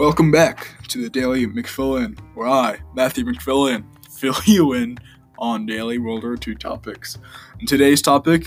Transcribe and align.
Welcome 0.00 0.30
back 0.30 0.82
to 0.88 1.02
the 1.02 1.10
Daily 1.10 1.46
McFill-In, 1.46 2.18
where 2.32 2.48
I, 2.48 2.78
Matthew 2.94 3.22
McFill-In, 3.26 3.84
fill 4.10 4.34
you 4.46 4.72
in 4.72 4.96
on 5.38 5.66
daily 5.66 5.98
World 5.98 6.22
War 6.22 6.38
II 6.48 6.54
topics. 6.54 7.18
And 7.58 7.68
today's 7.68 8.00
topic 8.00 8.46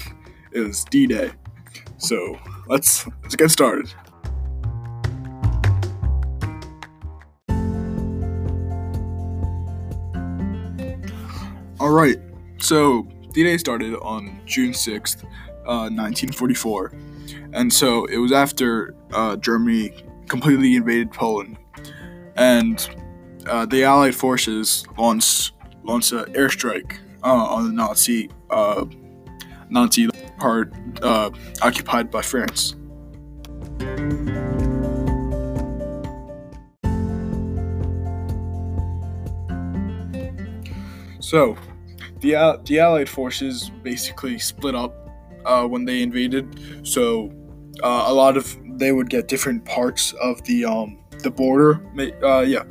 is 0.51 0.83
D-Day. 0.85 1.31
So 1.99 2.39
let's 2.65 3.05
let's 3.21 3.35
get 3.35 3.51
started. 3.51 3.93
All 11.79 11.91
right. 11.91 12.17
So 12.57 13.07
D-Day 13.31 13.59
started 13.59 13.93
on 13.97 14.41
June 14.47 14.73
sixth, 14.73 15.23
uh, 15.67 15.85
1944, 15.93 16.93
and 17.53 17.71
so 17.71 18.05
it 18.05 18.17
was 18.17 18.31
after 18.31 18.95
uh, 19.13 19.35
Germany 19.35 19.93
completely 20.27 20.75
invaded 20.75 21.11
Poland, 21.11 21.57
and 22.35 22.89
uh, 23.47 23.65
the 23.65 23.83
Allied 23.83 24.15
forces 24.15 24.85
launched 24.97 25.53
launched 25.83 26.11
an 26.13 26.25
airstrike 26.33 26.97
uh, 27.23 27.27
on 27.27 27.67
the 27.67 27.73
Nazi 27.73 28.29
uh, 28.49 28.85
Nazi 29.69 30.09
part 30.39 30.73
uh, 31.01 31.29
occupied 31.61 32.11
by 32.11 32.21
France. 32.21 32.75
So, 41.19 41.57
the 42.19 42.61
the 42.65 42.79
Allied 42.79 43.09
forces 43.09 43.71
basically 43.81 44.37
split 44.37 44.75
up 44.75 44.93
uh, 45.45 45.65
when 45.65 45.85
they 45.85 46.01
invaded. 46.01 46.85
So, 46.85 47.31
uh, 47.81 48.05
a 48.07 48.13
lot 48.13 48.37
of 48.37 48.57
they 48.77 48.91
would 48.91 49.09
get 49.09 49.27
different 49.27 49.65
parts 49.65 50.13
of 50.21 50.43
the 50.43 50.65
um, 50.65 50.97
the 51.19 51.31
border. 51.31 51.81
Uh, 52.23 52.41
yeah, 52.41 52.63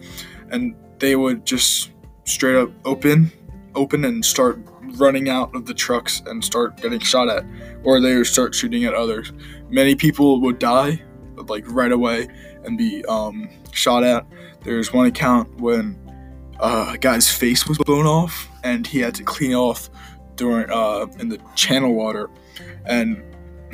and 0.51 0.75
they 0.99 1.17
would 1.17 1.45
just 1.45 1.91
straight 2.25 2.57
up 2.57 2.71
open, 2.85 3.33
open 3.75 4.05
and 4.05 4.25
start 4.25 4.59
running 4.97 5.29
out 5.29 5.55
of 5.55 5.67
the 5.67 5.75
trucks 5.75 6.23
and 6.27 6.45
start 6.45 6.77
getting 6.77 7.01
shot 7.01 7.29
at, 7.29 7.45
or 7.83 8.01
they 8.01 8.17
would 8.17 8.27
start 8.27 8.55
shooting 8.55 8.85
at 8.85 8.95
others. 8.95 9.33
Many 9.71 9.95
people 9.95 10.41
would 10.41 10.59
die 10.59 11.03
like 11.49 11.65
right 11.69 11.93
away 11.93 12.29
and 12.65 12.79
be 12.79 13.05
um, 13.07 13.49
shot 13.73 14.05
at. 14.05 14.27
There's 14.63 14.93
one 14.93 15.07
account 15.07 15.61
when 15.61 15.99
uh, 16.61 16.93
a 16.95 16.99
guy's 16.99 17.29
face 17.29 17.67
was 17.67 17.79
blown 17.79 18.07
off 18.07 18.49
and 18.63 18.87
he 18.87 19.01
had 19.01 19.15
to 19.17 19.25
clean 19.25 19.55
off 19.55 19.91
during 20.37 20.71
uh, 20.71 21.07
in 21.19 21.29
the 21.29 21.39
channel 21.55 21.95
water, 21.95 22.31
and 22.87 23.23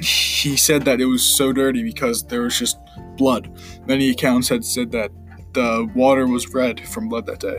he 0.01 0.57
said 0.57 0.85
that 0.85 1.01
it 1.01 1.07
was 1.07 1.23
so 1.23 1.53
dirty 1.53 1.83
because 1.83 2.25
there 2.25 2.43
was 2.43 2.59
just 2.59 2.79
blood. 3.17 3.51
Many 3.87 4.11
accounts 4.11 4.49
had 4.49 4.65
said 4.65 4.93
that 4.93 5.11
the 5.55 5.91
water 5.95 6.27
was 6.27 6.49
red 6.55 6.87
from 6.87 7.09
blood 7.09 7.27
that 7.27 7.41
day. 7.41 7.59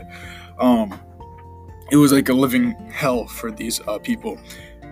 Um, 0.58 0.98
it 1.90 1.96
was 1.96 2.12
like 2.12 2.28
a 2.28 2.32
living 2.32 2.72
hell 2.90 3.26
for 3.26 3.50
these 3.50 3.80
uh, 3.86 3.98
people, 3.98 4.38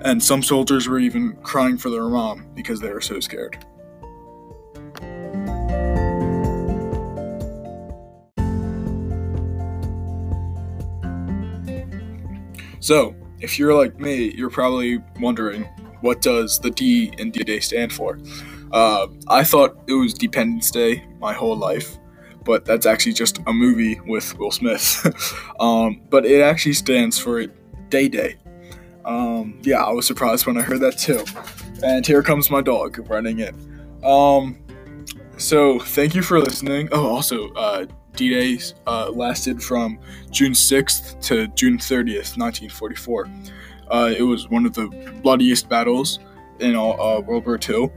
and 0.02 0.22
some 0.22 0.42
soldiers 0.42 0.88
were 0.88 0.98
even 0.98 1.36
crying 1.42 1.78
for 1.78 1.90
their 1.90 2.08
mom 2.08 2.46
because 2.54 2.80
they 2.80 2.90
were 2.90 3.00
so 3.00 3.20
scared. 3.20 3.64
So, 12.80 13.14
if 13.40 13.58
you're 13.58 13.74
like 13.74 13.98
me, 14.00 14.32
you're 14.34 14.50
probably 14.50 14.98
wondering 15.20 15.68
what 16.00 16.22
does 16.22 16.58
the 16.58 16.70
D 16.70 17.12
in 17.18 17.30
D-Day 17.30 17.60
stand 17.60 17.92
for? 17.92 18.18
Uh, 18.72 19.06
I 19.28 19.44
thought 19.44 19.78
it 19.86 19.94
was 19.94 20.14
Dependence 20.14 20.70
Day 20.70 21.06
my 21.20 21.32
whole 21.32 21.56
life, 21.56 21.98
but 22.44 22.64
that's 22.64 22.86
actually 22.86 23.14
just 23.14 23.38
a 23.46 23.52
movie 23.52 24.00
with 24.06 24.38
Will 24.38 24.50
Smith. 24.50 25.04
um, 25.60 26.02
but 26.10 26.26
it 26.26 26.40
actually 26.40 26.74
stands 26.74 27.18
for 27.18 27.46
Day 27.88 28.08
Day. 28.08 28.36
Um, 29.04 29.58
yeah, 29.62 29.82
I 29.82 29.90
was 29.90 30.06
surprised 30.06 30.46
when 30.46 30.58
I 30.58 30.62
heard 30.62 30.80
that 30.80 30.98
too. 30.98 31.24
And 31.82 32.06
here 32.06 32.22
comes 32.22 32.50
my 32.50 32.60
dog 32.60 33.08
running 33.08 33.38
in. 33.38 33.54
Um, 34.04 34.58
so 35.38 35.78
thank 35.78 36.14
you 36.14 36.22
for 36.22 36.40
listening. 36.40 36.88
Oh, 36.92 37.06
also, 37.06 37.50
uh, 37.54 37.86
D-Day 38.16 38.58
uh, 38.86 39.10
lasted 39.10 39.62
from 39.62 39.98
June 40.30 40.52
6th 40.52 41.20
to 41.22 41.46
June 41.48 41.78
30th, 41.78 42.36
1944. 42.36 43.28
Uh, 43.90 44.12
it 44.16 44.22
was 44.22 44.48
one 44.48 44.66
of 44.66 44.74
the 44.74 44.88
bloodiest 45.22 45.68
battles 45.68 46.18
in 46.60 46.74
all, 46.76 47.00
uh, 47.00 47.20
World 47.20 47.46
War 47.46 47.58
II. 47.58 47.90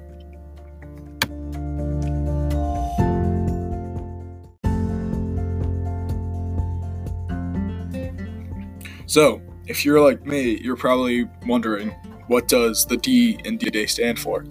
So, 9.05 9.41
if 9.67 9.83
you're 9.83 9.99
like 9.99 10.25
me, 10.25 10.57
you're 10.61 10.77
probably 10.77 11.27
wondering 11.45 11.89
what 12.27 12.47
does 12.47 12.85
the 12.85 12.95
D 12.95 13.37
in 13.43 13.57
D-Day 13.57 13.85
stand 13.87 14.17
for? 14.17 14.45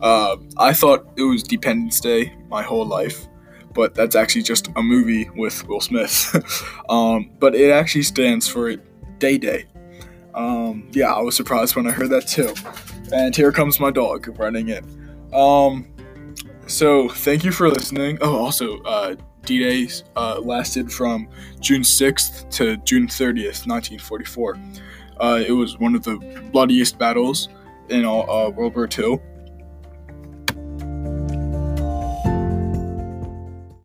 Uh, 0.00 0.36
I 0.56 0.72
thought 0.72 1.12
it 1.16 1.22
was 1.22 1.42
Dependence 1.42 1.98
Day 1.98 2.32
my 2.48 2.62
whole 2.62 2.86
life, 2.86 3.26
but 3.72 3.94
that's 3.94 4.14
actually 4.14 4.42
just 4.42 4.68
a 4.76 4.82
movie 4.82 5.28
with 5.36 5.66
Will 5.66 5.80
Smith. 5.80 6.32
um, 6.88 7.30
but 7.40 7.56
it 7.56 7.70
actually 7.70 8.02
stands 8.02 8.46
for 8.46 8.76
Day 9.18 9.36
Day. 9.36 9.64
Um, 10.34 10.88
yeah, 10.92 11.12
I 11.12 11.20
was 11.20 11.36
surprised 11.36 11.76
when 11.76 11.86
I 11.86 11.90
heard 11.90 12.10
that 12.10 12.26
too. 12.26 12.54
And 13.12 13.34
here 13.34 13.52
comes 13.52 13.78
my 13.78 13.90
dog 13.90 14.38
running 14.38 14.68
in. 14.68 14.84
Um, 15.32 15.86
so 16.66 17.08
thank 17.08 17.44
you 17.44 17.52
for 17.52 17.68
listening. 17.68 18.18
Oh, 18.20 18.36
also, 18.36 18.80
uh, 18.82 19.16
D-Day 19.44 19.88
uh, 20.16 20.40
lasted 20.40 20.90
from 20.90 21.28
June 21.60 21.82
6th 21.82 22.50
to 22.50 22.76
June 22.78 23.06
30th, 23.06 23.66
1944. 23.66 24.58
Uh, 25.20 25.44
it 25.46 25.52
was 25.52 25.78
one 25.78 25.94
of 25.94 26.02
the 26.02 26.16
bloodiest 26.50 26.98
battles 26.98 27.48
in 27.90 28.04
all, 28.04 28.28
uh, 28.28 28.50
World 28.50 28.74
War 28.74 28.88
II. 28.98 29.20